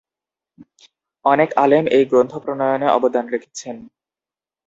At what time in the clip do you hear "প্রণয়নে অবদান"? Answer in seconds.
2.37-3.25